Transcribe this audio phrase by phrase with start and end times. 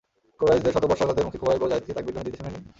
[0.39, 2.69] কুরাইশদের শত বর্শাঘাতের মুখে খুবাইব ও যায়েদকে তাকবীরধ্বনি দিতে শুনেন নি?